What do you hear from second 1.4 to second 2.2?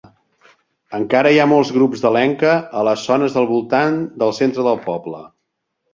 ha molts grups de